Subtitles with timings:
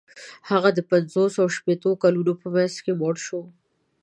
[0.49, 3.41] هغه د پنځوسو او شپیتو کلونو په منځ کې مړ شو.